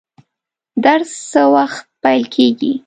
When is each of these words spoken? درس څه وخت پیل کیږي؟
درس 0.83 1.11
څه 1.31 1.41
وخت 1.55 1.85
پیل 2.03 2.23
کیږي؟ 2.35 2.73